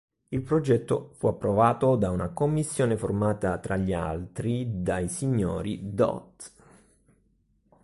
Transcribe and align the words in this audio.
Il 0.29 0.41
progetto 0.41 1.11
fu 1.13 1.27
approvato 1.27 1.95
da 1.95 2.09
una 2.09 2.29
commissione 2.29 2.97
formata 2.97 3.59
tra 3.59 3.77
gli 3.77 3.93
altri 3.93 4.81
dai 4.81 5.07
signori 5.07 5.93
“Dott. 5.93 6.51